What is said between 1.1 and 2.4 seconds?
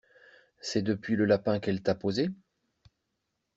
le lapin qu'elle t'a posé?